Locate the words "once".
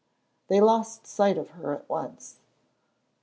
1.87-2.39